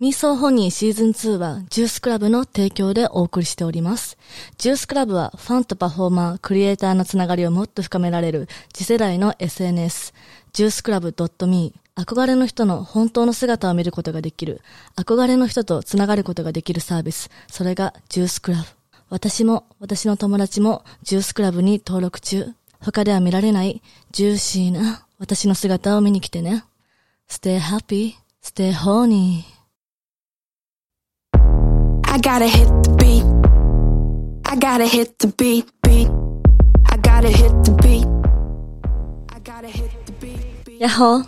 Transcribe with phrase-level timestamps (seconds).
[0.00, 4.16] ミーソーホニーシーズン2はジュースクラブの提供でお送りしております。
[4.56, 10.14] ジュースクラブはファンとパフォーマー、クリエイターのつながりをもっと深められる次世代の SNS、
[10.54, 11.14] ジュースクラブ
[11.46, 14.62] .me、憧れの人の本当の姿を見ることができる、
[14.96, 18.64] 憧れの人とつながることができるサービス、それがジュースクラブ。
[19.10, 22.46] 私も私の友達もジュースクラブに登録中。
[22.80, 23.82] 他では見られない
[24.12, 26.64] ジューシーな私の姿を見に来てね。
[27.28, 29.59] Stay happy, stay horny.
[32.12, 33.24] I gotta hit the beat.
[34.44, 36.08] I gotta hit the beat, beat.
[36.90, 38.04] I gotta hit the beat.
[39.32, 40.78] I gotta hit the beat, beat.
[40.80, 41.24] やっほー、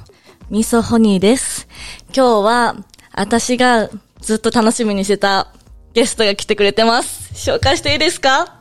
[0.51, 1.69] ミソホニーです。
[2.15, 2.77] 今日は、
[3.15, 5.53] 私がずっと楽しみにしてた
[5.95, 7.33] ゲストが来てくれてます。
[7.35, 8.61] 紹介していいですか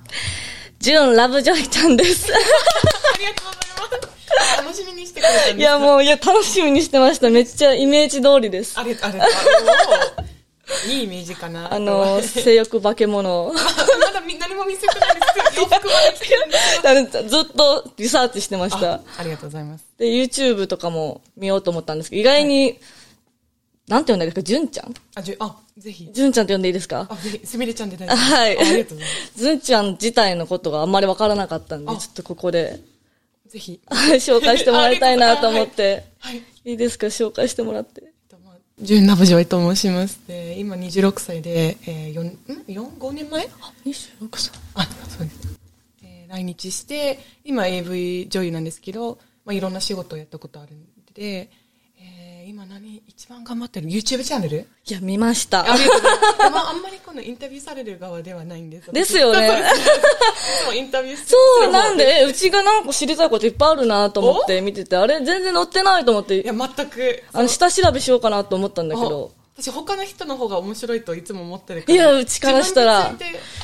[0.80, 2.32] ジュン・ラブジョイちゃんです。
[2.34, 2.38] あ
[3.18, 4.58] りがとうございます。
[4.64, 5.58] 楽しみにしてくれたんですか？
[5.58, 7.32] いや、もう、いや、楽しみにしてました。
[7.32, 8.80] めっちゃイメージ通りです。
[8.80, 9.30] あれ、あれ、あの
[10.90, 11.74] いいイメージかな。
[11.74, 13.52] あの、性欲化け物。
[13.54, 15.22] まだみ何も見せてないで
[15.54, 15.58] す。
[15.60, 16.88] 洋服まで着てるんです。
[16.88, 19.02] あのずっとリサーチしてましたあ。
[19.18, 19.86] ありがとうございます。
[19.98, 22.80] で、YouTube とかも見ようと思ったんですけど、意外に、
[23.88, 24.44] なんて呼んだんですか？
[24.44, 24.94] ジュンちゃん？
[25.16, 26.10] あ、じゅ、あ、ぜひ。
[26.14, 27.08] ジュンちゃんって呼んでいいですか？
[27.10, 28.32] あ、ぜひ、すみれちゃんで大丈夫です。
[28.34, 28.58] はい。
[28.58, 29.32] あありがとうございます。
[29.44, 32.80] ズンちゃん自体のことがあんまりわからなかったんで、あちょっとここで
[33.48, 33.80] ぜひ。
[33.90, 36.06] 紹介してもらいたいなと思って。
[36.20, 36.38] はい。
[36.64, 37.08] いいですか？
[37.08, 38.11] 紹介してもらって。
[38.82, 40.20] ジュン・ラブジョイと申します。
[40.28, 42.38] で、今26歳で、えー、4、ん
[42.68, 43.48] ?4、5年前
[43.86, 44.52] ？26歳。
[44.74, 45.60] あ、そうです。
[46.04, 51.61] えー来日して、今 AV 女優なんですけど、まあ、いろんな仕事をやったことあるんで、えー
[52.52, 54.68] 今何、一番頑張ってる ?YouTube チャンネル？
[54.86, 55.62] いや、見ました。
[55.62, 56.38] ありがとうございます。
[56.52, 58.92] まあ、あんまりこのインタビューされる側ではないんです。
[58.92, 59.64] ですよね
[60.76, 61.38] インタビューそ
[61.70, 67.24] う、なんで、えうちがなんか知りたいこといっぱいあるなと思って見てて、あれ全然載ってないと思ってい、や、全く。
[67.32, 69.32] あの、下調べしようかなと思ったんだけど。
[69.58, 71.94] あ私他の人の方が面白いといつも思ってるから。
[71.94, 73.14] いやうちからしたら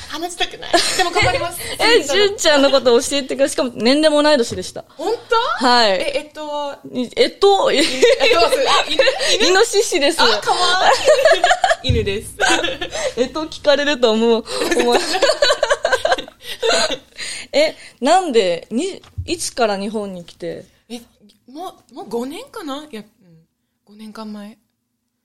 [0.08, 0.72] 話したくない。
[0.96, 1.60] でも頑張ります。
[1.82, 3.48] え、ジュンちゃんのこと教えてくれ。
[3.48, 4.84] しかも年齢も同い年でした。
[4.88, 5.12] 本
[5.60, 5.66] 当？
[5.66, 7.86] はいえ、えっと、いえっと、ええっと、
[9.40, 10.22] 犬イノシシです。
[10.22, 10.90] あ、かわ
[11.82, 11.90] いい。
[11.90, 12.36] 犬です。
[13.16, 14.44] えっと、聞かれると思う。
[17.52, 21.00] え、なんで、に、いつから日本に来て、え、
[21.50, 24.58] もう、もう5年かないや、うん、5年間前。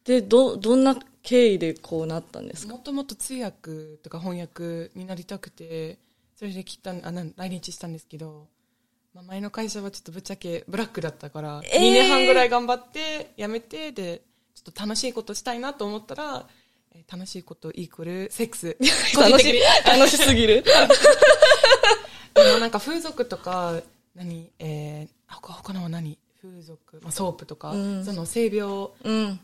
[0.06, 2.74] で、ど、どんな経緯でこうなったんですか？
[2.74, 5.98] もともと通訳とか翻訳になりたくて、
[6.36, 8.48] それで来たん、あ、来日したんですけど、
[9.14, 14.22] まあ、前の会社はちょっとぶっちゃけブラックだったから、えー2年半ぐらい頑張って、辞めて、で、
[14.56, 16.48] ちょっと楽しいことしたいなと思ったら、
[16.94, 18.78] えー楽しいことイコールセックス。
[19.18, 20.64] 楽しい、楽しすぎる。
[22.34, 23.82] でもなんか風俗とか、
[24.16, 26.18] 何、えー、あ他他のは何？
[26.42, 29.40] 風俗、まあ、ソープとか、うんその性病うん。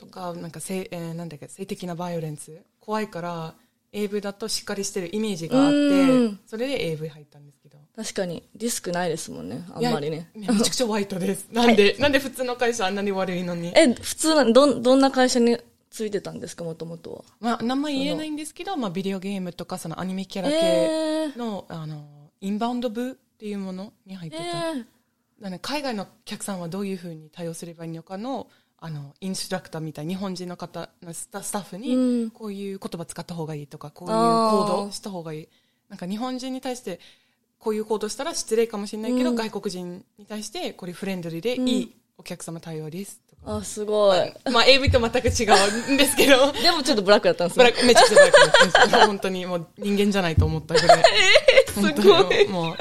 [0.00, 2.50] とか、なんか性、えーなんだっけ、性的なバイオレンス
[2.80, 3.54] 怖いから、
[3.92, 7.78] AV だとしっかりしてるイメージがあってうん、それで AV 入ったんですけど。
[7.94, 9.64] 確かに、リスクないですもんね。
[9.74, 10.30] あんまりね。
[10.34, 11.48] めちゃくちゃホワイトです。
[11.52, 13.72] なんで、なんで普通の会社あんなに悪いのに。
[13.76, 15.58] え、普通な、どん、どんな会社に
[15.90, 17.24] ついてたんですか、もともとは？
[17.40, 24.44] まあ、名前言えないんですけど、まあ、ビデオゲームとか、そのアニメキャラ系えー、の、あの、インバウンド部っていうものに入ってた。
[24.44, 28.46] えー、海外のお客さんはどういうふうに対応すればいいのかの
[28.82, 32.30] あのインストラクターみたい日本人の方のスタッフに、うん。
[32.30, 35.48] こういう言葉使った方がいいとかこういう行動した方がいい。
[35.90, 36.98] なんか日本人に対して
[37.58, 39.36] こういう行動したら失礼かもしれないけど、うん。
[39.36, 44.32] 外国人に対してこれフレンドリーでいいお客様対応ですとか、あ、すごい。
[44.50, 45.44] まあ AV と全く違
[45.90, 46.50] うんですけど。
[46.56, 47.64] でもちょっとブラックだったんですね。
[47.66, 47.80] ブラッ。
[47.80, 51.04] クめちゃくちゃブラックです本当にもう人間じゃないと思ったぐらい。
[51.68, 52.48] すごい。
[52.48, 52.76] もう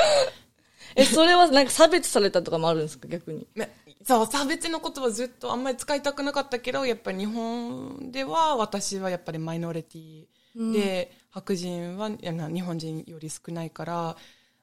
[0.95, 3.47] え、それはなんか差別されたとかもあるんですか、逆に。
[3.55, 10.25] ねそう、差別の言葉ずっとあんまり使いたくなかったけど、やっぱり日本では私はやっぱりマイノリティ
[10.73, 14.17] で、白人はいやな日本人より少ないから、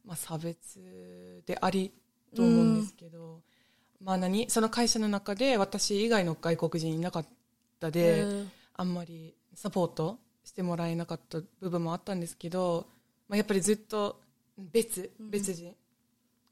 [0.04, 1.92] まあ差別であり
[2.34, 3.40] と思うんですけど、
[4.02, 4.48] まあ何？
[4.50, 7.26] その会社の中で私以外の外国人いなかっ
[7.78, 12.86] たへでー、あんまりサポートしてもらえなかった部分もあったんですけど、
[13.28, 14.20] まあやっぱりずっと
[14.58, 15.74] 別、別人。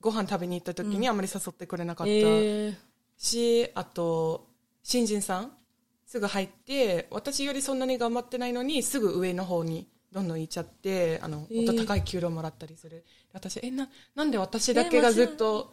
[0.05, 2.13] ご飯食べに行った時にあんまり誘ってくれなかった。
[2.13, 2.77] えー、
[3.17, 4.47] し、あと、
[4.83, 5.57] 新人さん
[6.05, 13.03] すぐ入って、私よりそんなに頑張ってないのに、すぐ上の方にどんどん行っちゃって、あの、えーもっと高い給料もらったりする。
[13.33, 15.73] 私、え、な、なんで私だけがずっと、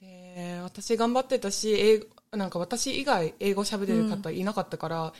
[0.00, 2.06] で、私頑張ってたし、英語、
[2.36, 5.12] なんか私以外英語喋れる方いなかったから、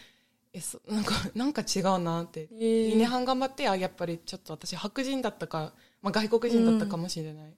[0.52, 2.48] え、そ、なんか、なんか違うなって。
[2.52, 5.72] えー2年半頑張って、あ、やっぱりちょっと私白人だったか、
[6.02, 7.54] まあ外国人だったかもしれない。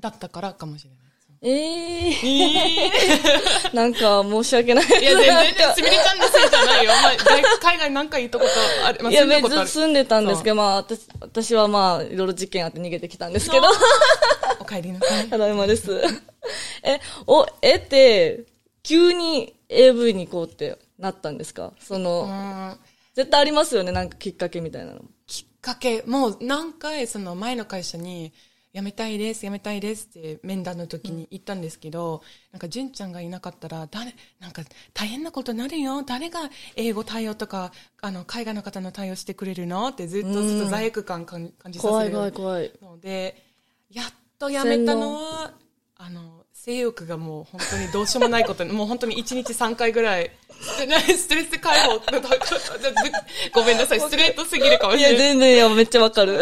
[0.00, 0.98] だったからかもしれない。
[1.44, 4.84] えええー、なんか申し訳ない。
[4.86, 6.92] いや、全然、すみれちゃんのせいじゃないよ。
[7.02, 9.02] まあ、外海外なんか行ったことある。
[9.02, 13.66] まあ、いや、別に住んでたんですけど、まあ、私、私はまあ、いろいろ事件あって逃げてきたんですけど、
[14.60, 15.28] お帰りなさい。
[15.28, 16.00] ただいまです。
[16.84, 18.44] え、お、えって、
[18.84, 21.72] 急に AV に行こうってなったんですか？
[21.80, 22.78] その、うん
[23.14, 25.00] 絶対ありますよね、なんかきっかけみたいなの。
[25.26, 28.32] きっかけ、もう何回その前の会社に、
[28.74, 32.22] 辞めたいです、辞めたいですって面談の時に言ったんですけど、
[32.52, 34.62] なんか純ちゃんがいなかったら、誰、なんか
[34.94, 36.02] 大変なことになるよ。
[36.02, 36.40] 誰が
[36.76, 42.72] 英語対応とか、あの、海外の方の対応してくれるのってずっとずっと罪悪感感感じさせ怖いる怖い怖い。
[42.80, 43.44] ので、
[43.90, 44.06] やっ
[44.38, 45.52] と辞めたのは、
[45.96, 51.98] あの、性欲がもう本当にどうしようもないことに、 もう本当に1日3回ぐらい、 ストレス解放、
[53.52, 55.28] ごめんなさい、 ストレートすぎるかもいや、しれない。
[55.28, 56.40] 全然、いや、めっちゃわかる。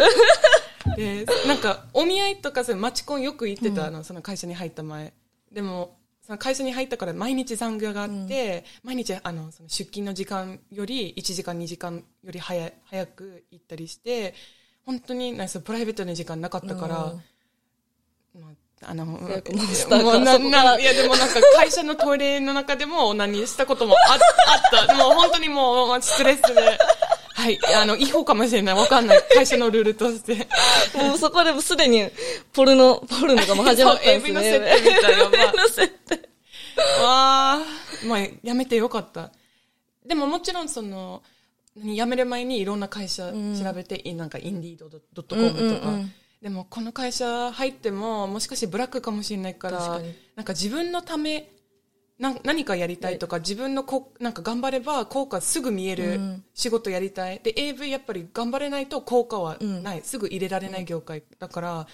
[0.95, 5.13] で、なんか、お見合いとか、そのマチコンよく行ってたの、その会社に入った前。
[5.51, 14.33] でも、その会社に入ったから毎日残業があって、毎日、あの、その出勤の時間より1時間、2時間より早い早く行ったりして、
[14.85, 16.95] 本当に、なんかそのプライベートの時間なかったから、
[18.39, 18.51] まあ
[18.83, 19.03] あの、
[20.79, 24.95] いやでもなんか会社のトイレの中でも何したこともああった。
[24.95, 26.77] もう本当にもうまあストレスで。
[27.41, 27.59] はい。
[27.75, 28.75] あの、違法かもしれない。
[28.75, 29.23] わかんない。
[29.33, 30.47] 会社のルールとして。
[30.95, 32.07] もうそこでもうすでに、
[32.53, 34.31] ポルノ、ポルノがもう始まったんですね。
[34.31, 36.15] AV の設定みたいな AV の設定。
[37.01, 37.61] わあ、
[38.07, 39.31] まあ、やめてよかった。
[40.05, 41.23] でももちろんその、
[41.75, 50.01] 何辞める前にいろんな会社調べて、いなんかインディードドットコムとか、うんうんうんでもこの会社入ってももしかしてブラックかもしれないから
[50.35, 51.47] なんか自分のため
[52.21, 56.19] なん何かやりたいとか、自分のこなんか頑張れば効果すぐ見える
[56.53, 61.87] 仕事やりたい、で AV やっぱり頑張れないと効果はない、すぐ入れられない業界だから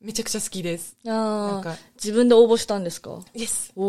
[0.00, 0.96] めちゃくちゃ好きです。
[1.04, 1.70] あなんか。
[1.72, 3.18] あ、自分で応募したんですか？
[3.34, 3.82] イエスお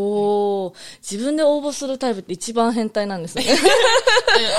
[0.65, 0.73] お、
[1.07, 3.45] 自分で応募するタイプって一番変態なんですね。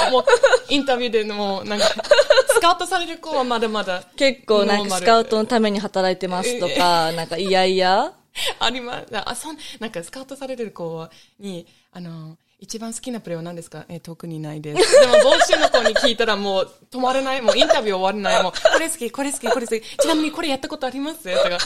[0.08, 0.24] えもう、
[0.68, 1.86] インタビューでもう、なんか、
[2.54, 4.04] スカウトされる子はまだまだ。
[4.14, 8.12] 結構なんかスカウトのために働いてますとか、なんかいやいや。
[8.60, 9.06] あります。
[9.12, 11.08] あ、そん、なんかスカウトされてる子
[11.38, 13.86] に、あの、一番好きなプレーは何ですか？
[13.88, 14.92] えー特にないです。
[15.00, 17.40] でも、募集の子に聞いたらもう止まれない。
[17.42, 18.42] もうインタビュー終わらない。
[18.42, 19.96] もう、 これ好き、これ好き、これ好き。
[19.96, 21.22] ちなみにこれやったことあります？
[21.24, 21.58] とか。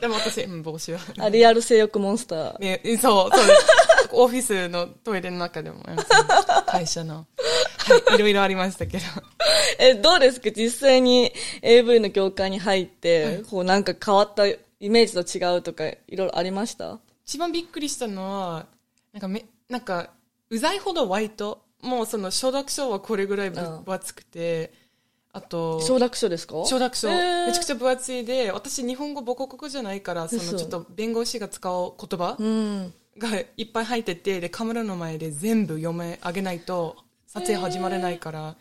[0.00, 1.00] でも私、うん、帽子は。
[1.18, 2.58] あリアル性欲モンスター。
[2.58, 3.66] ね、そう、そうです。
[4.12, 5.82] オフィスのトイレの中でも、
[6.66, 7.24] 会社の、は
[8.12, 9.04] い、いろいろありましたけど。
[9.78, 10.50] え、どうですか？
[10.50, 11.32] 実際に
[11.62, 16.98] AV の業界に入って、こうなんか変わったイメージと違うとか、いろいろありました？
[17.26, 18.66] 一番びっくりしたのは、
[19.12, 20.10] なんかめ、なんか、
[20.50, 21.62] うざいほどワイト。
[21.82, 24.72] もうその承諾書はこれぐらい分厚くて、
[25.32, 26.64] あと、承諾書ですか？
[26.64, 27.46] 承諾書、えー。
[27.48, 30.56] めちゃくちゃ分厚いで、私日本語母国語じゃないから、その嘘。
[30.56, 32.94] ちょっと弁護士が使う言葉うん。
[33.18, 36.96] がいっぱい入ってて、で、カメラの前で全部読め上げないと、
[37.34, 38.56] 撮影始まれないから、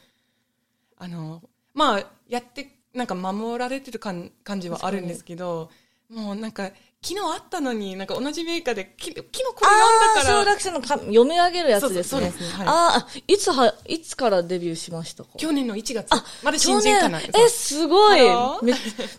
[0.97, 1.43] あの、
[1.75, 5.69] まあ、やって、なんか守られてる感感じはあるんですけど、
[6.09, 6.71] もうなんか、
[7.05, 12.17] 昨日あったのに、なんか同じメーカーで、き昨日これあ読んだから、諾書のか読み上げるやつですね。
[12.17, 15.29] そうですねはいああ、いつは、いつからデビューしましたか？
[15.37, 16.09] 去年の1月。
[16.43, 17.19] まだ新人かな。
[17.19, 18.21] え、すごい
[18.61, 18.73] め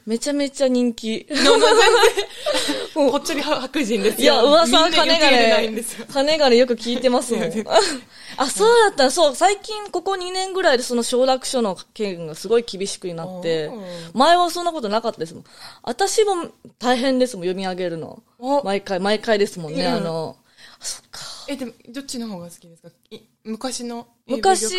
[0.06, 1.26] めちゃめちゃ人気。
[1.28, 4.34] そ うもう全然、ぽっちゃり白人ですよ。
[4.34, 7.52] いや、噂は金がね金がねよく聞いてますもん。
[8.36, 9.10] あ、そうだった。
[9.10, 13.70] そう、最近ここ2年ぐらいでその承諾書の件がすごい厳しくなって
[14.14, 15.44] 前はそんなことなかったですもん。
[15.82, 16.48] 私も
[16.79, 18.22] 大変ですもん、読み上げるの。
[18.38, 20.36] お毎回、毎回ですもんね、うんあの、
[20.81, 21.20] あそっか。
[21.48, 22.88] え、でも、どっちの方が好きですか？
[23.10, 24.72] い昔の昔、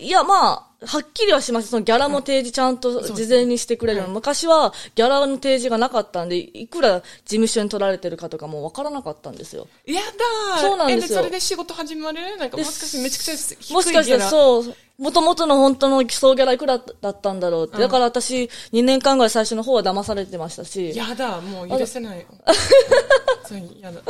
[0.00, 1.72] いや、まあ、はっきりはしました。
[1.72, 4.08] そのギャラも提示ちゃんと事前にしてくれるの。
[4.08, 9.68] 昔はギャラの提示がなかったんで、いくら事務所に取られてるかとかもわからなかったんですよ。
[9.84, 12.38] やだーそうなんですよえそれで仕事始まる？
[12.38, 17.78] なんかもしかしてめちゃくちゃ低いギャラもしかしたらそう、もともとの本当の基礎ギャラいくらだったんだろうって。
[17.78, 20.94] だから私、2年間ぐらい最初の方は騙されてましたし。
[20.94, 22.26] やだ、もう許せない。
[23.48, 24.00] そう、やだ。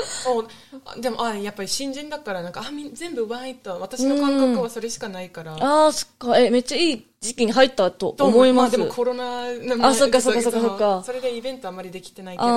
[1.01, 3.80] でも、あ、やっぱり新人だから、なんか、あ、みん全部ワイト。
[3.81, 5.55] 私の感覚はそれしかないから。
[5.55, 6.39] ああ、そっか。
[6.39, 8.75] え、めっちゃいい時期に入ったと思います。
[8.75, 12.53] あ、でもコロナの前あそっかそっかそっかそっかそれでイベントあんまりできてないけあど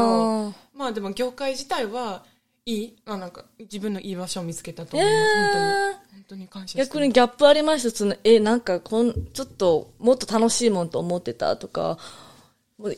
[0.49, 2.23] ー、まあでも業界自体は
[2.65, 5.17] いい、まあなんか自分のいい場所を見つけたと思います。
[5.17, 5.63] えー本当に。
[6.13, 11.97] 本当に感謝逆にギャップありましたその、え、なんかこん、ちょっと、もっと楽しいもんと思ってたとか、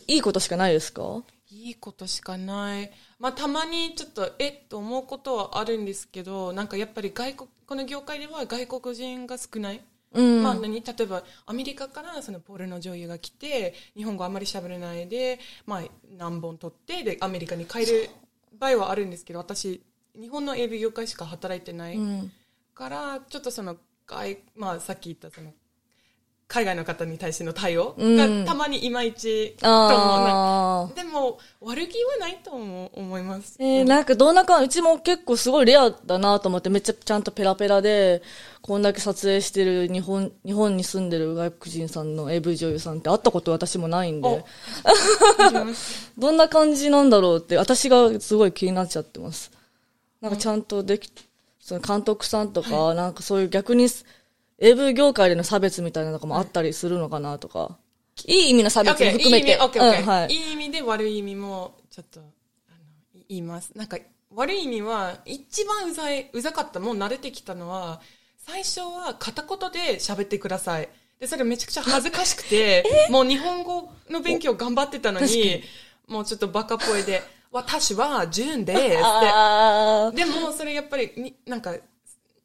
[0.08, 1.24] いいことしかないですか？
[1.50, 2.92] いいことしかない。
[3.20, 9.82] まあ、たまにちょっと、えっと思うことはあるんですけど、なんかやっぱり外国、この業界では外国人が少ない。
[10.14, 15.82] うんまあ何例えばアメリカからそのポルノ女優が来て日本語あんまり喋れないで、まあ、
[16.18, 18.10] 何本撮ってでアメリカに帰る
[18.58, 19.84] 場合はあるんですけど私
[20.18, 22.32] 日本の AV 業界しか働いてないうん。
[22.74, 25.52] からちょっとその外、まあ、さっき言ったその
[26.48, 28.46] 海外の方に対しての対応うん。
[28.46, 30.96] がたまにいまいちと思う。
[30.96, 38.22] でも悪気はないと思います、えー、なんかどんな感じ、うちも結構すごいレアだなと思って、めっちゃちゃんとペラペラで、
[38.62, 44.46] こんだけ撮影してる日本、日本に住んでる外国人さんの AV 女優さんって会ったこと私もないんお で、
[46.18, 49.52] どんな感じなんだろうって、私がすごい気になっちゃってます。
[50.22, 51.10] なんかちゃんとでき、
[51.60, 53.88] その監督さんとか、なんかそういう逆に
[54.60, 57.78] AV 業界での差別みたいなのとかもあったりするのかなとか、
[58.26, 59.50] いい意味の差別も含めて。
[59.50, 60.34] いい意味 OK OK うんはい。
[60.34, 62.30] いい意味で悪い意味もちょっとあの
[63.28, 63.98] 言いますなんか
[64.34, 68.02] 悪い意味は一番うざいうざかったもう慣れてきたのは
[68.38, 70.90] 最初は片言で喋ってください。
[71.20, 75.64] でそれめちゃくちゃ恥ずかしくてもう日本語の勉強頑張ってたのに
[76.08, 77.22] もうちょっとバカっぽいで
[77.52, 80.18] 「私はジュンです」って。
[80.18, 81.76] でもそれやっぱりになんか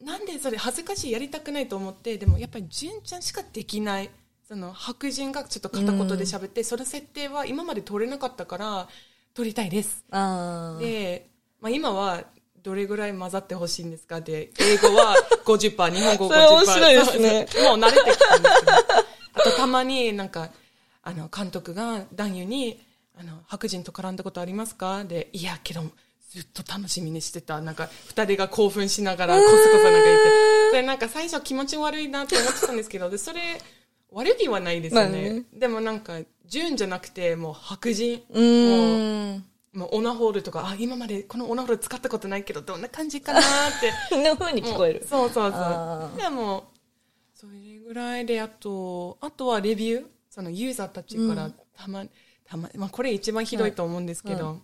[0.03, 4.09] なんでそれ恥ずかしいやりたくないと思ってでもやっぱり純ちゃんしかできない。
[4.47, 8.89] その白人がちょっと片言で喋って、その設定は今まで取れなかったから
[9.33, 10.03] 取りたいです。
[10.09, 11.29] で、
[11.61, 12.25] まあ、今は
[12.61, 15.15] どれぐらい混ざってほしいんですかで英語は
[15.45, 17.47] 50%日本語50%それ面白いですね。
[17.69, 18.71] もう慣れてきたんですけど。
[18.73, 20.49] あとたまになんか
[21.01, 22.77] あの監督が男優に
[23.17, 25.05] あの白人と絡んだことありますか？
[25.05, 25.83] でいやけど
[26.31, 27.59] ずっと楽しみにしてた。
[27.59, 30.29] なんか二人が興奮しながらコソコソなんか言って。
[30.69, 33.39] それなんか最初気持ち悪いなって思ってたんですけどでそれ
[34.11, 35.43] 悪気はないですよね,、まあね。
[35.53, 38.23] でもなんか純じゃなくてもう白人。
[38.29, 39.45] うーん。
[39.73, 43.43] もうオナホールとかあ今までこのオナホール使ったことないけどどんな感じかなっ
[44.09, 44.15] て。
[44.23, 44.99] の風に聞こえる。
[45.01, 45.09] もう。
[45.09, 46.17] そうそうそう。
[46.17, 46.71] でも
[47.33, 50.05] それぐらいであとあとはレビュー。
[50.29, 52.05] そのユーザーたちからたま,、
[52.45, 54.61] たままあ、これ一番ひどいと思うんですけど、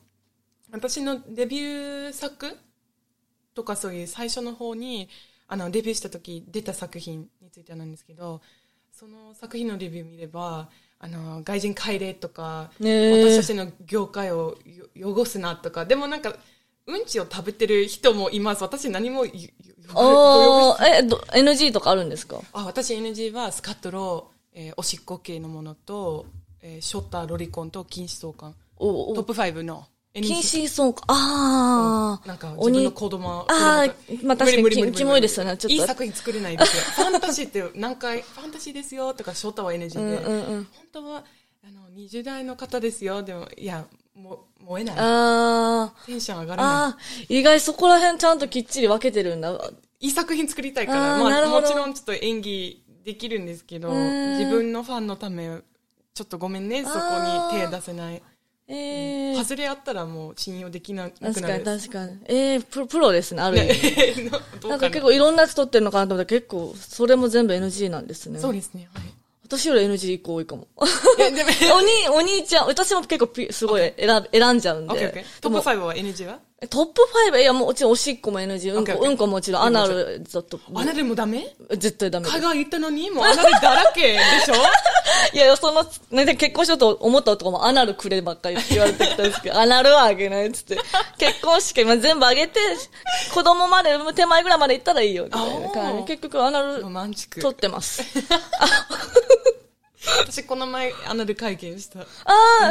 [0.71, 2.57] 私のデビュー作
[3.53, 5.09] とかそういう最初の方に
[5.47, 8.41] あのデビューした時出た作品についてなんですけど
[8.91, 10.69] その作品のレビュー見れば
[10.99, 13.23] あの外人帰れとか、ねえ。
[13.23, 14.57] 私たちの業界を
[14.95, 16.35] よ汚すなとかでもなんか
[16.87, 18.63] うんちを食べてる人もいます。
[18.63, 19.47] 私何もよよよ
[19.93, 22.41] ああ、え、ど NG とかあるんですか？
[22.51, 26.25] あ私 NG はスカットロー、えーおしっこ系のものと、
[26.61, 28.55] えーショッターロリコンと禁止相関。
[28.77, 29.13] おお。
[29.15, 29.85] トップ5の
[30.21, 31.03] 止そうか。
[31.07, 32.27] ああ。
[32.27, 35.57] なんか自分の子供あー子供まあ確かにキモいですよね。
[35.57, 35.73] ちょっと。
[35.73, 36.83] いい作品作れないですよ。
[37.05, 40.67] ファンタジーって何回ファンタジーですよとかショッターは NG で、うんうんうん。
[40.71, 41.23] 本当は
[41.63, 43.23] あの20代の方ですよ。
[43.23, 44.95] でもいやも燃えない。
[44.97, 46.55] あテンション上があ。
[46.57, 46.73] らない。
[46.73, 46.97] ああ。
[47.29, 49.51] 意外そこら辺ちゃんときっちり分けてるんだ。
[49.99, 54.37] いい作品作りたいからあーまあ、もちろんちょっと演技できるんですけどん。
[54.37, 55.59] 自分のファンのため
[56.13, 56.97] ちょっとごめんねそこ
[57.53, 58.21] に手出せない
[58.69, 62.19] ええ外れあったらもう信用できなくなる確かに確かに。
[62.25, 64.21] ええプロプロですね、ある意味。
[64.23, 64.31] ね
[64.67, 68.39] なんか結構いろんなやつ撮ってるのかなと思ったら結構、それも全部 NG なんですね。
[68.39, 69.03] そうですね、はい
[69.47, 70.67] 私より NG 一個多いかも。
[71.17, 74.93] いやでも お兄、お兄ちゃん、私も結構ピすごい選べ選んじゃうんで。
[74.93, 76.39] オッケーオッケートップ5は NG は？
[76.71, 80.59] トップ5、いやもちろんおしっこも NG、うんこ、うんこもちろん、アナルずっと。
[80.73, 81.45] アナルもダメ？
[81.69, 82.25] 絶対ダメ。
[82.25, 82.41] です海。
[82.47, 84.55] 外行ったのにもうアナルだらけでしょ？
[85.37, 90.79] いや、その、ね、結婚しようと思った男もアナルくればっかりって言われてきたんですけど、 アナルはあげないっつって、
[91.19, 92.59] 結婚式今全部あげて、
[93.35, 96.03] 子供まで、手前ぐらいまで行ったらいいよ、みたいな感じ。
[96.05, 98.01] 結局アナル取ってます。
[100.19, 102.01] 私この前アナル会見した。
[102.01, 102.05] あ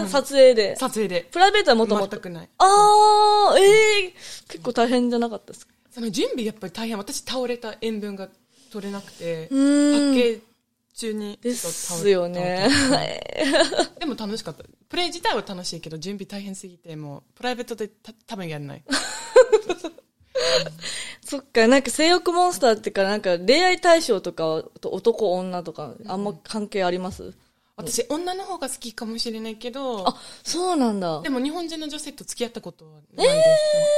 [0.04, 0.76] あ、撮影で。
[0.76, 1.28] 撮影で。
[1.30, 2.16] プライベートはもともと。
[2.16, 2.48] 全くない。
[2.58, 4.14] ああ、ええ
[4.48, 5.72] 結構大変じゃなかったですか？
[5.94, 6.98] その準備やっぱり大変。
[6.98, 8.28] 私倒れた塩分が
[8.72, 10.12] 取れなくてパーん。
[10.12, 10.42] ッケージ
[10.96, 12.68] 中にでちょっと倒れすよね。
[14.00, 14.64] でも楽しかった。
[14.88, 18.82] プレイ自体は楽しいけど準備大変すぎてもうプライベートでた多分やんない
[21.24, 27.34] そっか、なんか性欲モンスターってか、なんか恋愛対象とか、と男女とか、あんま関係あります、
[27.76, 31.28] 私女の方が好きかもしれないけどあ、そうなんだで。
[31.28, 33.42] も日本人の女性と付き合ったことはないで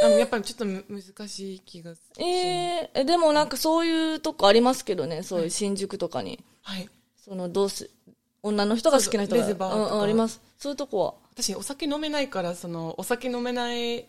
[0.03, 6.41] す、あのやっぱりちょっとむ難しい気がする、えー、えでもなんかそういうとこありますけどね、そういう新宿とかに。
[6.63, 6.89] はい
[7.25, 7.91] その、どうす、
[8.43, 9.43] 女の人が好きな人が。
[9.45, 10.41] そうそうレズバーとかうんうん、あります？
[10.57, 11.15] そういうとこは？
[11.35, 14.07] 私お酒飲めないからそのお酒飲めない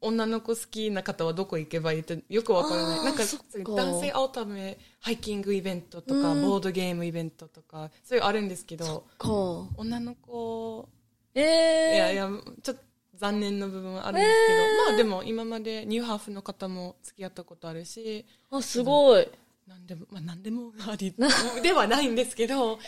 [0.00, 9.28] 女の子好きな方はどこ行けばいいってよくわからないなんか男性会うためハイキングイベントとか、ボードゲームイベントとかそういうのあるんですけどか。
[9.76, 10.88] 女の子
[11.34, 11.96] えいえー。
[11.98, 12.30] やいや
[12.62, 12.82] ちょっと
[13.16, 19.28] 残念な部分はあるんですけど、まあでも今までニューハーフの方も付き合ったことあるしあ、すごい。
[19.66, 21.14] なんでも、まあ何でもあり
[21.62, 22.78] ではないんですけど、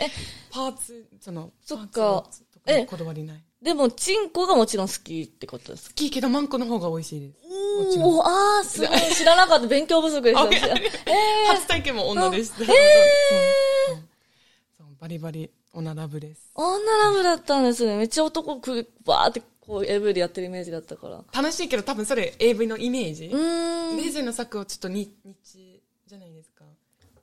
[0.51, 3.45] パーツ、その、そっかパーツとかえにこだわりない。
[3.63, 7.39] でも、チンコがもちろん好きってことです好きけどマンコの方が美味しいです。
[7.99, 8.99] おー、あー、すごい。
[9.15, 9.67] 知らなかった。
[9.67, 10.41] 勉強不足でした。
[10.49, 12.63] あえ初体験も女でした。
[12.63, 12.77] えー そう
[13.89, 14.05] そう
[14.79, 16.51] そうバリバリ女ラブです。
[16.57, 17.97] ー、女ラブだったんですね。
[17.99, 21.23] めっちゃ男く、バーってこう、AV でやってるイメージだったから。
[21.31, 23.27] 楽しいけど多分それ AV のイメージ？
[23.27, 23.97] うーん。
[23.99, 26.65] レーゼの作はちょっとに日じゃないですか。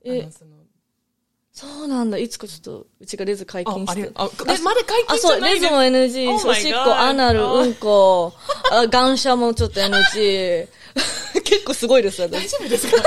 [0.04, 0.58] えあのその
[1.60, 2.18] そうなんだ。
[2.20, 4.02] いつかちょっと、うちがレズ解あ禁して。
[4.02, 8.34] あれあ、え、まだ解あ、禁じそう、ゃないですレズも NG、Oh おしっこ、アナル、あうんこ、
[8.72, 10.68] あ、ガンシャもちょっと NG。
[11.44, 12.50] 結構すごいです、大私。
[12.52, 12.98] 丈夫ですか？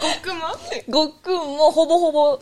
[0.00, 0.58] ごっくんは
[0.88, 2.40] ごっくんもほぼほぼ、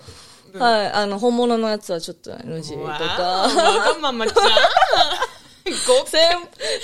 [0.58, 3.04] はい、あの、本物のやつはちょっと NG とわか。
[3.48, 4.46] ーわがままちゃん。
[5.86, 6.20] ご先、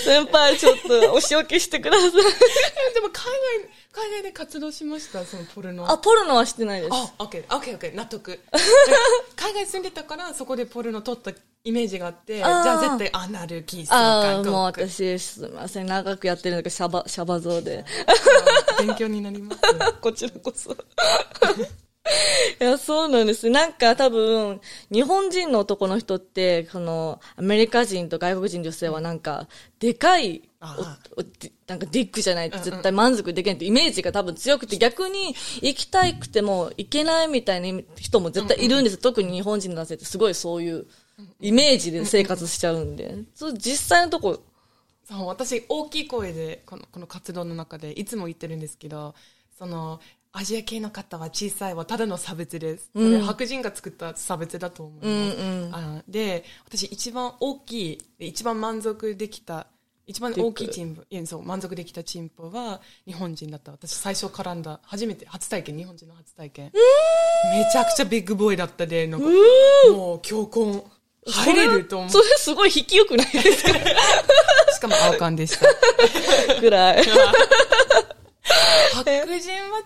[0.04, 2.10] 先輩ちょっとお仕置きしてください。
[2.94, 3.24] でも海
[3.64, 5.90] 外、海外で活動しました、そのポルノ。
[5.90, 6.92] あ、ポルノはしてないです。
[6.92, 8.38] あ、オッケー、オッケー、オッケー、納得。
[9.36, 11.32] 海外住んでたから、そこでポルノ撮った
[11.64, 15.86] イメージがあって、じゃあ絶対アナル、キス、ああ、もう私、すみません。
[15.86, 17.86] 長くやってるのがシャバ、シャバ像で。
[18.78, 19.60] 勉強になります。
[20.02, 20.76] こちらこそ。
[22.60, 23.50] いや、そうなんです。
[23.50, 24.60] なんか多分、
[24.92, 29.48] 日本人の男の人って、この、アメリカ人と外国人女性はなんか、
[29.78, 30.48] でかい、
[31.66, 38.98] なんかディックじゃないと絶対満足できないってイメージが多分強くて、逆に行きたくても行けないみたいな人も絶対いるんです。
[38.98, 40.86] 特に日本人の男性ってすごいそういう
[41.40, 43.16] イメージで生活しちゃうんで。
[43.34, 44.42] そう実際のとこ、
[45.08, 49.14] そう、私、大きい声で、この、この活動の中で、いつも言ってるんですけど、
[49.56, 50.00] その、
[50.38, 52.90] アジア系の方は小さいはただの差別です。
[52.94, 55.08] それ白人が作った差別だと思います。
[55.08, 59.66] うんうんあで、私一番大きい、で一番満足できた、
[60.06, 63.72] 一番大きいチンポ、いや、そう、満足できたチンポは日本人だった。
[63.72, 66.70] 私最初絡んだ、初めて、初体験、日本人の初体験。
[67.50, 69.26] めちゃくちゃビッグボーイだったで、なんか、
[69.90, 70.84] もう強婚、
[71.26, 72.10] 入れると思う。
[72.10, 73.70] それすごい引きよくないですか？
[74.74, 75.66] しかも青缶でした。
[76.60, 77.02] ぐらい。
[78.92, 79.82] 白人は、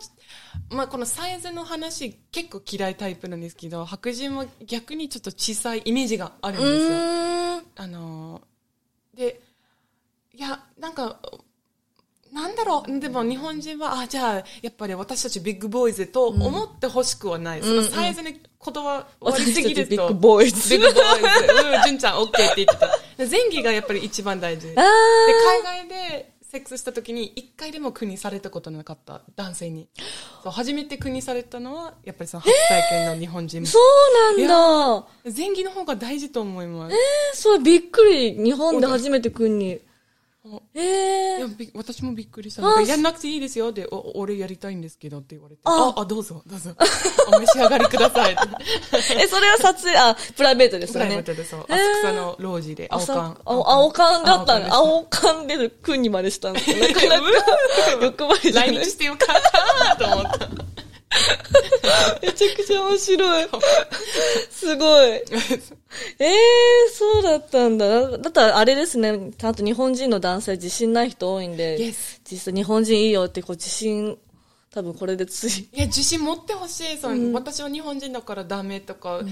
[0.70, 7.62] まあ、このサイズの話結構嫌いタイプなんですけど、白人は逆にちょっと小さいイメージがあるんうですよ。
[7.76, 8.50] あのー
[9.16, 9.40] で、
[10.33, 11.20] いや、なんか、
[12.33, 17.62] なんだろう、でも日本人は、あ、じゃあ、やっぱり私たちビッグボーイズと思ってほしくはない。
[17.62, 19.90] そのサイズにこだわりすぎると。
[19.90, 21.52] ビッグボーイズビッグボーイズ。
[21.76, 22.87] うん、純ちゃん OK って言ってた。
[23.16, 24.68] で 前儀がやっぱり一番大事。
[24.68, 29.86] で、海外でセックスした時に一回でも国されたことなかった男性に。
[30.42, 33.64] そう、初めて国されたのは、やっぱりその初体験の日本人。
[33.64, 33.78] そ
[34.34, 35.06] うなんだ。
[35.24, 36.92] 前儀の方が大事と思います。
[36.92, 38.32] えー、そう、びっくり。
[38.32, 39.80] 日本で初めて君に。
[40.42, 42.62] おえー、私もびっくりした。
[42.83, 45.61] やんなくていいですよで、お俺やりたいんですけどって言われて。
[45.64, 46.70] ああ、あ、どうぞ、どうぞ。
[47.35, 48.35] お召し上がりください。
[49.20, 51.11] え、それは撮影、あ、プライベートですプよね。
[51.11, 51.66] ライベートでそう。
[51.68, 53.40] えー浅草のロージで、青朝缶。
[53.44, 54.66] 青青缶だったね。
[54.70, 56.76] 青青缶で君にまでしたんですよ。
[56.79, 57.26] なかなか
[58.00, 58.74] 欲張りじゃない？
[58.76, 59.42] 来日してよかっ
[59.90, 60.48] たと思った。
[62.22, 63.48] めちゃくちゃ面白い。
[64.50, 65.07] すごい。
[65.11, 65.22] え
[66.20, 66.89] えー、
[67.31, 68.19] だったんだ。
[68.19, 69.33] だったらあれですね。
[69.37, 74.19] ちゃんと日本人の男性自信ない人多いんで、Yes 実際日本人いいよってこう自信、
[74.71, 75.69] 多分これでつい。
[75.73, 76.99] いや、自信持ってほしい。
[76.99, 79.23] その、私は日本人だからダメとか、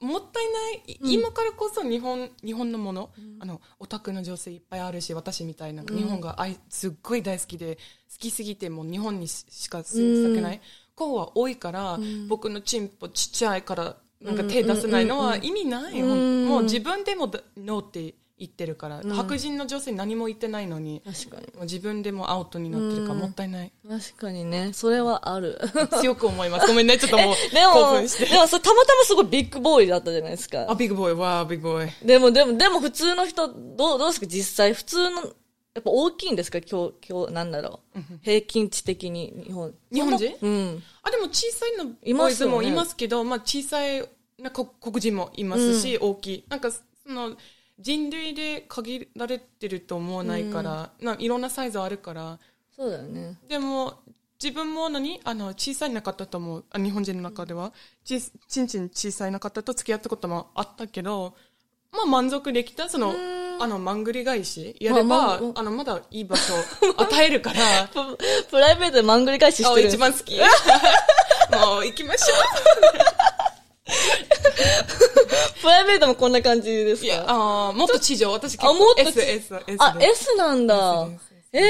[0.00, 7.80] もったいない、い今からこそ日本、日本のもの、あの、オタクの女性いっぱいあるし、私みたいな、日本が愛すっごい大好きで、好
[8.18, 10.60] きすぎてもう日本にししか住みたくない
[10.94, 16.00] 子は多いから、僕のチンポちっちゃいから、なんか手出せないのは意味ない。
[16.02, 21.46] ほんもう自分でもだノーって言ってるから、白人の女性に何も言ってないのに、確かに。
[21.54, 23.72] もう自分でもアウトになってるからもったいない。
[23.88, 24.70] 確かにね。
[24.72, 25.58] それはある。
[26.00, 26.66] 強く思います。
[26.68, 28.26] ごめんね、ちょっともう で興も、奮して。
[28.26, 30.74] でもそれたまたますごいビッグボーイだったじゃないですかあ、。
[30.74, 32.06] ビッグボーイ、わあ、ビッグボーイ。
[32.06, 34.26] でも、でも、でも普通の人、どう、どうですか？
[34.26, 35.32] 実際、普通の、
[35.78, 36.58] やっぱ大きいんですか？
[36.58, 38.00] 今日、今日、なんだろう。
[38.22, 39.72] 平均値的に、日本。
[39.92, 40.36] 日本人？
[40.42, 40.82] うん。
[41.04, 44.00] あ、でも小さいの、いますもいますけど、まあ小さい
[44.40, 46.44] な黒黒人もいますし、大きい。
[46.48, 47.36] なんか、その、
[47.78, 52.40] 人類で限られてると思わないから、ないろんなサイズあるから、
[52.74, 53.38] そうだよね。
[53.48, 54.00] でも、
[54.42, 57.72] 自分も何あの、小さいな方とも、あ日本人の中では、
[58.04, 61.34] ち、ちんちん小さいな方と付き合ったこともあったけど、
[61.92, 63.14] まあ満足できた、その、
[63.60, 66.54] あの、まんぐり返しやれば、まあまああの、まだいい場所
[66.96, 68.18] 与えるから、プ
[68.50, 69.88] プライベートでマングリ返ししあてる。
[69.88, 70.38] 一番好き。
[71.50, 72.34] もう行きましょ
[75.62, 77.06] プライベートもこんな感じですう。
[77.06, 78.32] いや、かあーもっと地上。
[78.32, 81.08] 私結構 S、S、S あ、で S なんだ。
[81.52, 81.64] ええ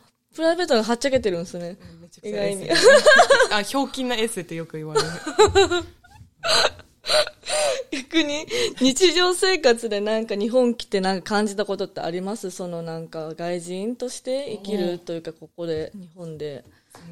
[0.00, 0.04] ー。
[0.34, 1.78] プライベートがはっちゃけてるんですね。
[2.22, 2.68] 意外に
[3.52, 5.08] あ、ひょうきんな S ってよく言われる。
[7.90, 8.46] 逆に、
[8.80, 12.50] 日常生活でなんか日本来てなんか感じたことってあります？
[12.50, 16.64] そのなんか外人として生きるというか、ここで、日本で。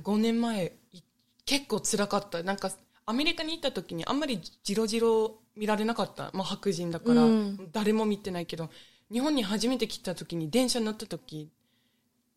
[0.05, 1.01] 5年前、い
[1.45, 2.43] 結構辛かった。
[2.43, 2.71] なんか、
[3.05, 6.31] アメリカに行った時にあんまりジロジロ見られなかった。
[6.33, 8.71] まあ白人だから、うん誰も見てないけど、
[9.13, 11.51] 日本に初めて来た時に電車に乗った時、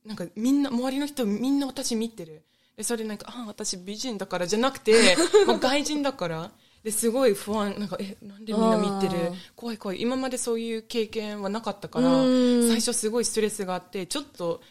[0.06, 2.42] なんかみんな、周りの人みんな私見てる。
[2.76, 5.16] で、それなんか、あ、私美人だからじゃなくて、
[5.48, 6.52] もう外人だから。
[6.86, 9.34] で、すごい不安、なんか、え、なんでみんな見てる？
[9.56, 10.02] 怖い怖い。
[10.02, 12.28] 今までそういう経験はなかったから、う
[12.66, 12.68] ん。
[12.68, 14.62] 最初すごいストレスがあって、ちょっと、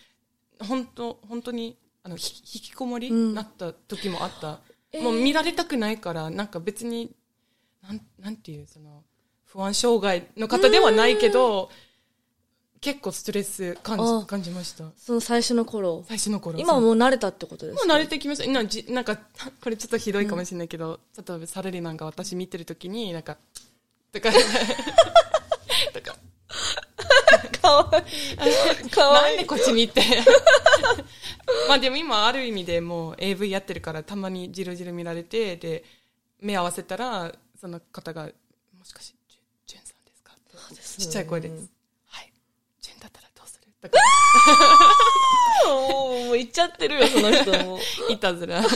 [0.60, 4.60] 本当本当に、あの、ひ引きこもりになった時もあった。
[5.02, 7.10] もう見られたくないから、なんか別に、
[7.82, 9.02] なん、なんていう、その、
[9.44, 11.68] 不安障害の方ではないけど、
[12.84, 14.84] 結構ストレス感あじ感じました。
[14.98, 16.04] その最初の頃。
[16.06, 16.58] 最初の頃。
[16.58, 17.86] 今はもう慣れたってことですか？
[17.86, 18.50] もう慣れてきました。
[18.50, 23.38] なじなんか、これちょっとひどいかもしれないけど、例えばサラリーマンが私見てるときに、なんか、
[24.12, 24.30] とか、
[25.94, 26.16] とか、
[27.62, 28.90] かわいい。
[28.90, 29.36] かわいい。
[29.36, 30.02] なんでこっち見て？
[31.68, 35.84] まあでも今ある意味でもう AV やってるからたまにじろじろ見られて、で、
[36.40, 38.30] 目合わせたら、その方が、も
[38.84, 40.32] しかして、ジュジュンさんですか？
[40.34, 41.58] ってちっちゃい声で、はい、
[42.80, 44.04] ジュンだったらどうするとか、
[45.68, 47.78] もう、もう言っちゃってるよ、その人も。
[48.10, 48.62] いたずら。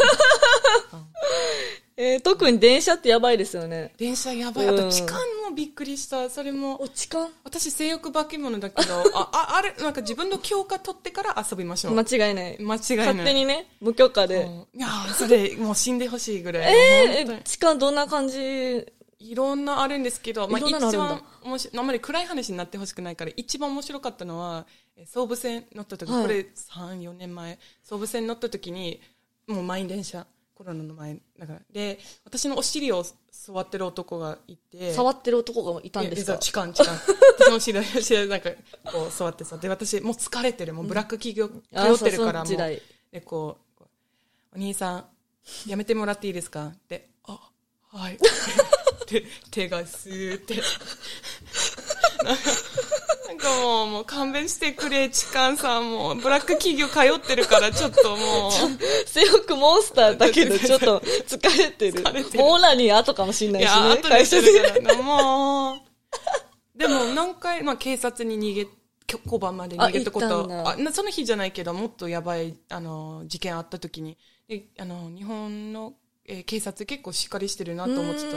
[2.00, 3.92] えー特に電車ってやばいですよね。
[3.98, 4.68] 電車やばい。
[4.68, 5.18] あと痴漢
[5.48, 6.30] もびっくりした。
[6.30, 7.28] それも、お、痴漢？
[7.42, 11.94] 私性欲化け物だけど、あ、あ、あれ、なんか自分の許可取ってから遊びましょう。
[11.94, 12.56] 間違いない。
[12.60, 13.06] 間違いない。
[13.08, 14.42] 勝手にね、無許可で。
[14.42, 16.72] うんいやーそれ、もう死んでほしいぐらい。
[16.72, 18.86] えー、痴漢どんな感じ
[19.20, 29.00] いろんなあるんですけど、まあ、いろん一番面白い、あんまり暗い話になってほしくないから、一番面白かったのは、え総武線乗った時、はいこれ3、4年前、総武線乗った時に、
[29.46, 31.60] もう満員電車、コロナの前、だから。
[31.72, 36.38] で、私のお尻を触ってる男がいて、触ってる男がいたんですか？
[36.38, 36.96] 痴漢、痴漢。
[37.38, 38.50] 私も知らない、知らなんか、
[38.92, 39.56] こう、座ってさ。
[39.58, 40.74] で、私、もう疲れてる。
[40.74, 42.46] もうブラック企業、あ通ってるから、もう。
[42.46, 43.84] そうその時代で、こう、
[44.54, 45.04] お兄さん、
[45.66, 46.72] やめてもらっていいですか？
[46.88, 47.50] で、あ、
[47.92, 48.18] はい。
[49.10, 50.56] で、手がスーって。
[53.28, 56.14] なんかもう、もう勘弁してくれ、痴漢さんも。
[56.14, 58.52] ブラック企業通ってるから、ちょっともう。
[59.06, 62.02] 性欲モンスターだけど、ちょっと疲れてる。
[62.02, 63.72] 疲れてるもうオナニー後かもしんないしね。
[63.92, 64.80] 後で会社で。
[65.02, 66.78] もう。
[66.78, 68.68] でも、何回、まあ、警察に逃げ、
[69.24, 74.16] 交番まで逃げたことあその日じゃないけど、もっとやばい、あの、事件あった時に、
[74.48, 75.94] であの、日本の、
[76.24, 78.36] えー警察結構しっかりしてるなと思ってた。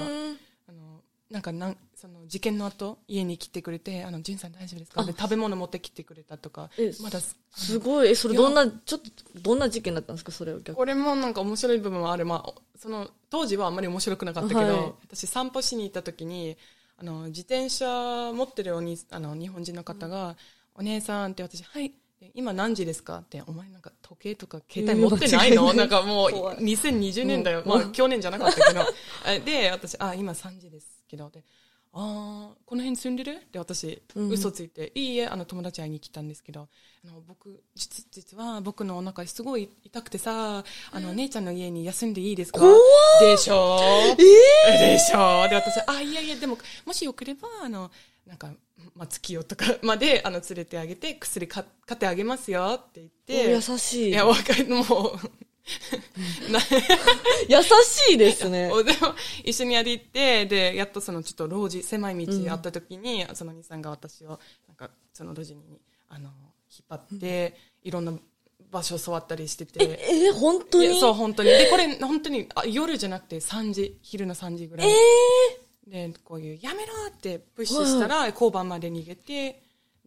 [1.31, 5.03] なんかなん、その事件の後、家に来てくれて、あの、ジュンさん大丈夫ですか？
[5.05, 6.69] で食べ物持ってきてくれたとか。
[6.77, 8.09] え、まだす、すごい。
[8.09, 10.31] え、それどんな、ちょっと、どんな事件だったんですか？
[10.31, 12.25] それを逆これもなんか面白い部分はある。
[12.25, 14.93] まあ、その、当時はあんまり面白くなかったけど、はい。
[15.07, 16.57] 私散歩しに行った時に、
[16.97, 20.35] あの、自転車持ってるおに、あの、日本人の方が、
[20.75, 21.95] お姉さんって私、はい、で
[22.33, 26.57] 今何時ですかって、お前なんか時計とか携帯持ってないの、うんなんかもう、怖い。
[26.57, 27.61] 2020年だよ。
[27.61, 27.69] うん。
[27.69, 28.81] まあ、去年じゃなかったけど。
[29.27, 31.43] えで、私、あ、今3時ですけど、で、
[31.93, 33.41] ああ、この辺住んでる？
[33.51, 34.29] で、私、うん。
[34.29, 36.69] 嘘ついて、いいえ、あの、友達会いに来たんですけど、
[37.03, 42.59] あの、僕、実、実は僕のお腹すごい痛くてさ、あの、姉ちゃんの家に休んでいいですか？
[42.59, 42.77] 怖
[43.19, 44.15] でしょ？
[44.17, 45.49] でしょ？
[45.49, 47.91] で、私、あ、いやいや、でも、もしよければ、あの、
[48.25, 48.53] なんか、
[48.95, 53.51] まあ、月夜とか まで、あの、連れてあげて、薬か買ってあげますよって言って。
[53.51, 54.09] 優しい。
[54.09, 56.59] いや、わかる、もう、な
[57.47, 58.71] 優しいですね。
[58.71, 65.79] おでも、一緒に歩いて、で、やっとそのちょっと路地、狭い道あった時に、その兄さんが私を、なんか、その路地に、
[66.09, 66.29] あの、
[66.71, 68.13] 引っ張って、いろんな
[68.71, 69.83] 場所を触ったりしてて。
[69.83, 70.85] え、え本当に？
[70.87, 71.49] いやそう、本当に。
[71.49, 74.87] で、これ、本当に、あ夜じゃなくて3時、昼の3時ぐらい。
[75.87, 79.61] で、こういう、やめろってプッシュしたら、交番まで逃げて、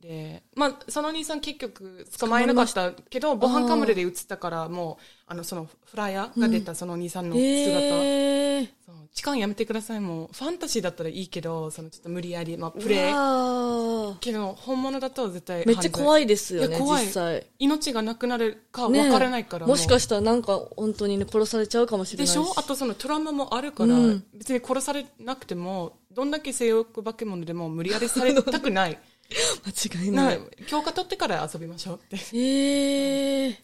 [0.07, 7.43] で、まあ、その兄さん結局捕まえなかったけど、防犯カメラで映ったから、もう、あの、そのフライヤーが出たその兄さんの姿。
[7.43, 10.29] えーそう痴漢やめてください、もう。
[10.33, 13.12] ファンタジーだったらいいけど、そのちょっと無理やり、まあ、プレイ。
[13.12, 16.25] わけど、本物だと絶対ーめっちゃ怖い。
[16.25, 17.47] いですよね、怖い実際。
[17.61, 22.53] 命がなくなるかね分からないから、もしかししたらなんか本当にね、殺されちゃうかもしれないでしょ？
[22.57, 28.99] あとそのトラウマもあるから、うん別に殺されなくても、どんだけ性欲化け物でも無理やりされたくない。
[29.67, 30.25] 間違いな。
[30.27, 32.17] ない強化取ってから遊びましょうって。
[32.37, 33.61] え え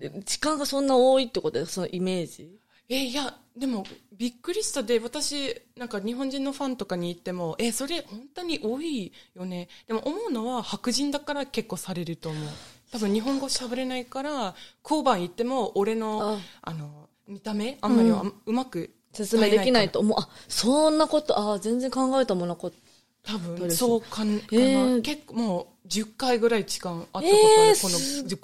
[0.00, 0.24] ー。
[0.24, 1.58] 時間がそんな多いってこと？
[1.58, 2.58] ですそのイメージ？
[2.88, 9.68] え、いや、でも、びっくりしたで、私、なんか日本人のファンとかに言っても、え、それ本当に多いよね。
[9.86, 12.48] でも思うのは白人だから結構されると思う。
[12.92, 18.10] 多分日本語喋れないから、交番行っても俺の、あの、見た目、あんまり
[18.44, 19.94] うまく説明できないと。
[19.94, 20.18] と思う。
[20.20, 22.76] あ、そんなこと、あ、全然考えたもんなこと。
[23.26, 27.34] 多分、そうかな、えー結構もう10回ぐらい時間あったことある、
[27.68, 27.98] えーこの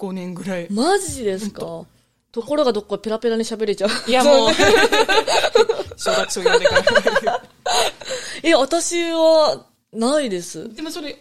[0.09, 0.67] 15年ぐらい。
[0.71, 1.85] マジですか？
[2.31, 3.89] ところがどっかペラペラに喋れちゃう。
[4.09, 4.49] いやもう、
[5.97, 6.75] 小学校読んでか
[7.25, 7.43] ら。
[8.41, 10.73] え、私は、ないです。
[10.73, 11.17] でもそれ、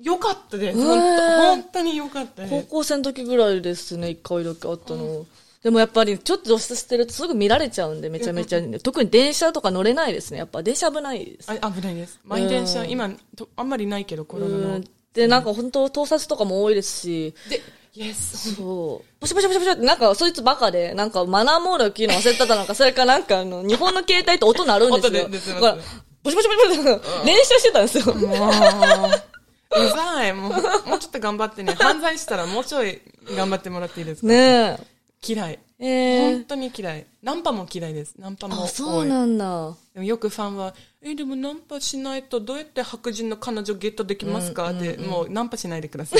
[0.00, 0.78] 良かったです。
[0.78, 2.66] へー本当本当に良かった高です。
[2.68, 5.26] 校生の時ぐらいですね、一回だけあったの。
[5.64, 10.38] でもやっぱりちょっと露出してるとすぐ見られちゃうんで、めちゃめちゃ、特に電車とか乗れないですね。
[10.38, 11.50] やっぱ電車危ないです。
[11.50, 12.20] あ危ないです。
[12.22, 14.84] 満員電車、今と、あんまりないけど、コロナのうん。
[15.14, 17.62] で、なんか本当盗撮とかも多いですし、で、
[17.94, 18.56] イエス。
[18.56, 19.20] そう。
[19.20, 25.24] ポシポシポシポシって、なんかそいつバカで、なんかマナーモードを切るの忘れてたのか、それかなんかあの、 日本の携帯って音鳴るんですよ。
[25.24, 25.78] 音で出てますだから
[26.22, 28.12] ポシポシポシポシ練習してたんですよ。
[28.12, 30.32] もう、うざい。
[30.34, 30.52] もう、
[30.88, 31.74] もうちょっと頑張ってね。
[31.74, 33.00] 犯罪したらもうちょい
[33.34, 34.93] 頑張ってもらっていいですかね
[35.26, 35.58] 嫌い。
[35.78, 35.88] え。
[35.88, 36.44] え本ー。
[36.46, 37.06] 当に嫌い。
[37.22, 38.14] ナンパも嫌いです。
[38.18, 38.66] ナンパも。
[38.66, 39.74] そうなんだ。
[39.94, 44.70] でもよくファンは、え、でもナンパしないとどうやって白人の彼女ゲットできますか？
[44.70, 46.16] って、もうナンパしないでくださ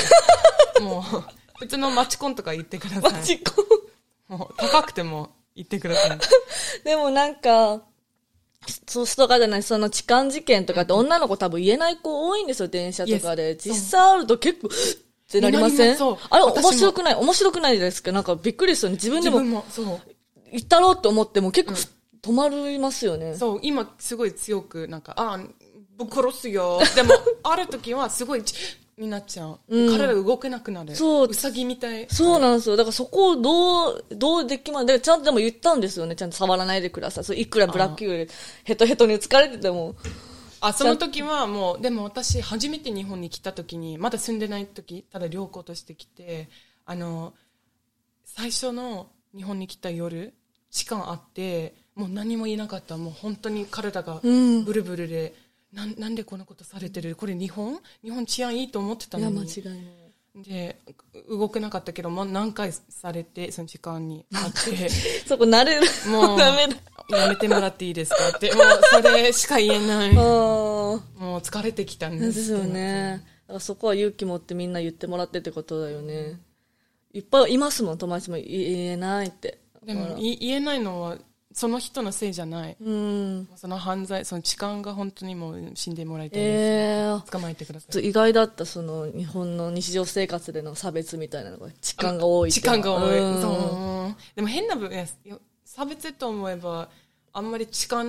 [0.79, 0.83] い。
[0.83, 1.03] もう、
[1.59, 3.13] 普通のマチコンとか言ってください。
[3.13, 3.53] マジか。
[4.29, 6.19] もう高くても言ってください。
[6.85, 7.83] でもなんか、
[8.87, 13.57] そうストかじゃない、その痴漢事件とかって女の子多分言えない子多いんですよ、電車とかで。
[13.57, 14.69] 実際あると結構、
[15.29, 15.97] ってなりません？
[16.31, 17.15] あれ、面白くない？
[17.15, 18.13] 面白くないですか？
[18.13, 18.97] なんかびっくりするね。
[18.97, 20.01] 自分でも自分も、そう。
[20.53, 23.35] 行ったろうと思っても結構、止まりますよね。
[23.35, 25.39] そう、今すごい強く、なんか、あ、
[25.97, 26.81] ぶっ殺すよ。
[26.95, 28.43] でも、 ある時はすごい、
[28.97, 29.59] になっちゃう。
[29.69, 30.95] 体動けなくなる。
[30.95, 32.07] そううさぎみたい。
[32.09, 32.77] そうなんですよ。
[32.77, 36.15] だからそこをどう、どうできまで、ちゃんとでも言ったんですよね。
[36.15, 37.25] ちゃんと触らないでください。
[37.25, 38.31] そういくらブラック企業で
[38.63, 39.97] ヘトヘトに疲れてても。
[40.67, 46.49] あ、その時はもう、でも私、初めて日本に来た時に、まだ住んでない時、ただ旅行として来て、
[46.87, 47.35] あの、
[48.25, 50.33] 最初の日本に来た夜、
[50.71, 52.97] 時間あって、もう何も言えなかった。
[52.97, 55.35] もう本当に体がブルブルで、
[55.73, 57.15] なんなんでこんなことされてる？
[57.15, 57.79] これ日本？
[58.03, 59.51] 日本治安いいと思ってたいや、のに。
[59.51, 60.04] 間違いない。
[60.35, 60.81] で、
[61.29, 64.89] 動けなかったけど、もう何回されて、その時間にあって、
[65.27, 65.83] そこ慣れる。
[66.11, 66.77] もう、ダメだ。
[67.11, 70.11] やめてもらっていいですかって、もうそれしか言えない。
[70.17, 72.17] あもう疲れてきたんあ。
[72.17, 72.27] で。
[72.27, 73.23] ですすよね。
[73.47, 76.41] だからそこは勇気持ってみんな言ってもらってってことだよね。
[77.13, 79.59] いっぱいいますもん、友達も言えないって。
[79.85, 81.19] でも、い言えないのは、
[81.55, 82.77] その人のせいじゃない。
[82.81, 83.49] うん。
[83.55, 86.41] その犯罪、その痴漢が本当にもう死んでもらいたい。
[86.43, 88.09] ええ捕まえてください。
[88.09, 93.19] 意外だった、その、日本の日常生活での差別みたいなのが、痴漢が多い痴漢が多い。
[93.19, 94.17] うんそう。
[94.35, 95.07] でも変な部分、
[95.65, 96.89] 差別と思えば、
[97.33, 98.05] あんまり痴漢、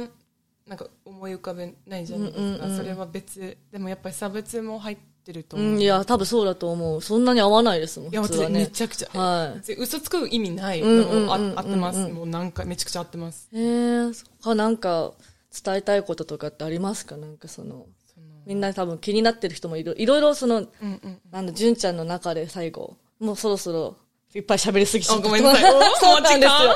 [0.65, 2.75] なんか思い浮かべないじゃないですか。
[2.75, 3.57] それは別。
[3.71, 5.69] でもやっぱり差別も入ってると思う。
[5.73, 7.01] うん、いや、多分そうだと思う。
[7.01, 8.49] そんなに合わないですもん、いや、ね。
[8.49, 9.73] めちゃくちゃ、はい。
[9.73, 10.81] 嘘つく意味ない。
[10.81, 12.07] んうんうんうんもうあ合ってます？
[12.07, 13.49] もう何回、めちゃくちゃ合ってます。
[13.53, 15.13] えー、そこはなんか、
[15.63, 17.17] 伝えたいこととかってありますか？
[17.17, 17.85] なんかその、
[18.45, 19.95] みんな多分気になってる人もいる。
[19.97, 21.19] いろいろその、うんうん。
[21.31, 23.97] なんだ、純ちゃんの中で最後、もうそろそろ、
[24.35, 25.27] いっぱい喋りすぎちゃあ、った。
[25.29, 25.63] ごめんなさい。
[25.73, 26.75] おそうなんですよ。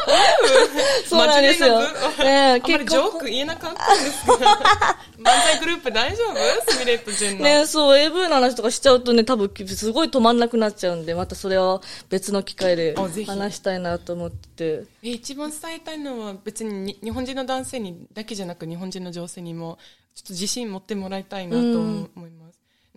[1.09, 2.23] そうなんですよ真面目な部。
[2.23, 4.37] ええあんまりジョーク言えなかったんですけど。
[4.37, 6.35] 漫才グループ大丈夫？
[6.71, 7.43] スミレットジェンの。
[7.43, 12.95] ねそう、AV の話とかしちゃうとね、多分すごい止まんなくなっちゃうんで、またそれは別の機会で
[13.27, 14.83] 話したいなと思って。
[15.03, 19.77] え一番伝えたいのは別にに日本人の男性にだけじゃなく日本人の女性にも
[20.15, 22.38] ちょっと自信持ってもらいたいなと思います。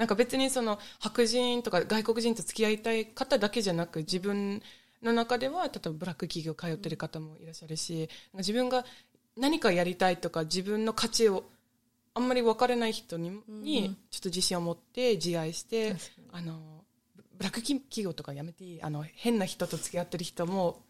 [0.03, 4.61] なんか別にその白人とか外国人と付き合いたい方だけじゃなく自分
[5.01, 8.85] の中では例えばブラック企業通ってる方もいらっしゃるし自分が
[9.37, 11.45] 何かやりたいとか自分の価値を
[12.15, 15.95] あんまり分からない人に,、にちょっと自信を持って自愛して
[16.33, 16.59] あの
[17.39, 20.81] ブラック企業とかやめていいあの変な人と付き合ってる人も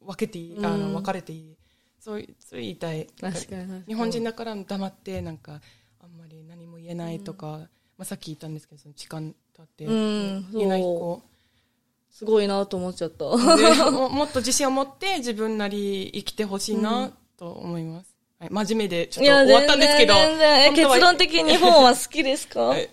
[0.00, 1.56] 分けていい、あの別れていい。
[1.98, 3.08] そういそれ言いたい。
[3.88, 5.60] 日本人だから黙ってなんか
[6.00, 7.68] あんまり何も言えないとか、
[8.00, 10.98] まあ、さっき言ったんですけどその時間経ってん言えないそう。
[10.98, 11.22] 子
[12.10, 13.24] すごいなと思っちゃった。
[13.36, 22.60] でも もっと自信を持って自分なり生きてほしいなと思います、はい、真面目でちょっと終わったんですけど全然結論的に日本は好きですか？
[22.68, 22.88] はい。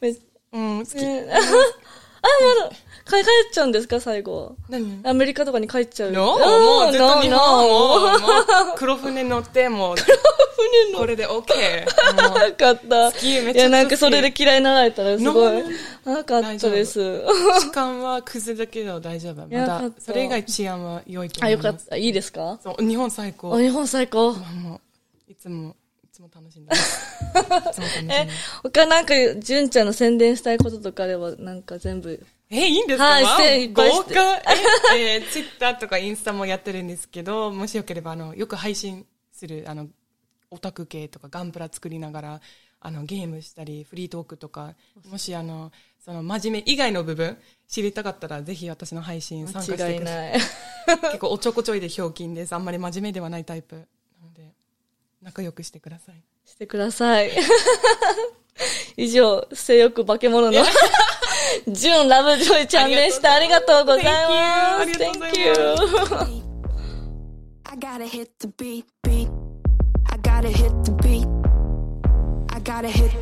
[0.00, 0.10] め
[0.52, 1.26] うん好き、ね。
[1.34, 4.54] あ、まだ、帰っちゃうんですか最後。
[4.68, 5.00] 何？
[5.02, 6.12] アメリカとかに帰っちゃう。
[6.12, 9.96] No, うんもうずっ日本を、黒船乗って、もう、
[10.96, 11.32] これで OK。
[12.48, 13.12] よ かった。
[13.12, 15.62] きめっちゃいや、なんかそれで嫌いになられたらすごい。
[16.04, 17.22] なかったです。
[17.60, 19.46] 時間はクズだけど大丈夫。
[19.46, 21.66] まだそれ以外治安は良いとあ、思います。
[21.66, 21.96] よかった。
[21.96, 22.58] いいですか？
[22.62, 23.54] そう、日本最高。
[23.54, 24.32] あ日本最高。
[24.32, 24.80] も
[25.28, 27.80] う、いつも、いつも楽しんでます。
[28.10, 28.28] え
[28.62, 32.24] 他なんか、純ちゃんの宣伝したいこととかあれば、なんか全部？
[32.50, 33.04] え、いいんですか？
[33.04, 33.20] は
[33.50, 34.36] い豪華。
[34.94, 39.86] え、えー、ツイッターとかインスタもやってるんですけど、もしよければ、あの、よく配信する、あの、
[40.52, 42.40] オタク系とかガンプラ作りながら、
[42.80, 44.74] あの、ゲームしたり、フリートークとか、
[45.10, 45.72] もしあの、
[46.04, 47.38] その真面目以外の部分
[47.68, 49.94] 知りたかったら、ぜひ私の配信参加してください。
[49.94, 50.40] 間違いない。
[51.02, 52.52] 結構おちょこちょいでひょうきんです。
[52.52, 53.76] あんまり真面目ではないタイプ。
[53.76, 53.80] な
[54.26, 54.52] ので、
[55.22, 56.22] 仲良くしてください。
[56.44, 57.30] してください。
[58.96, 60.64] 以上、性欲化け物の、
[61.68, 63.34] 純ラブジョイちゃんでした。
[63.34, 64.98] ありがとうございます。
[64.98, 66.42] Thank you ありがとうござい Thank you.
[67.64, 69.21] I gotta hit the beat, beat.
[70.42, 71.26] Gotta hit the beat.
[72.52, 73.21] I gotta hit.